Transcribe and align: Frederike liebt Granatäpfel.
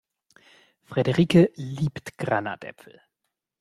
Frederike 0.81 1.51
liebt 1.53 2.17
Granatäpfel. 2.17 3.01